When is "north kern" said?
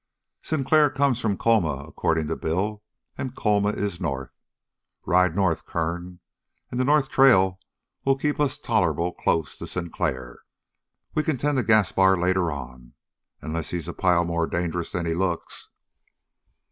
5.35-6.21